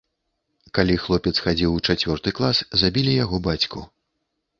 [0.77, 3.83] Калі хлопец хадзіў у чацвёрты клас, забілі яго бацьку.